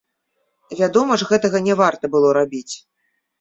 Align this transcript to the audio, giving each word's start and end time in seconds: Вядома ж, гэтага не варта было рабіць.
Вядома 0.79 1.17
ж, 1.23 1.27
гэтага 1.33 1.61
не 1.67 1.77
варта 1.83 2.11
было 2.17 2.33
рабіць. 2.39 2.75